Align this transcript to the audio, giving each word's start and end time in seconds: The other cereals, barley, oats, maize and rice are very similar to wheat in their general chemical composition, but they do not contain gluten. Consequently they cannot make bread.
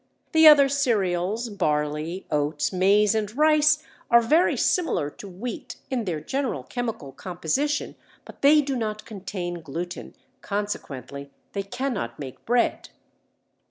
The 0.31 0.47
other 0.47 0.67
cereals, 0.67 1.47
barley, 1.49 2.25
oats, 2.31 2.73
maize 2.73 3.13
and 3.13 3.31
rice 3.37 3.83
are 4.09 4.19
very 4.19 4.57
similar 4.57 5.11
to 5.11 5.29
wheat 5.29 5.75
in 5.91 6.05
their 6.05 6.19
general 6.19 6.63
chemical 6.63 7.11
composition, 7.11 7.93
but 8.25 8.41
they 8.41 8.61
do 8.61 8.75
not 8.75 9.05
contain 9.05 9.61
gluten. 9.61 10.15
Consequently 10.41 11.29
they 11.53 11.61
cannot 11.61 12.17
make 12.17 12.43
bread. 12.47 12.89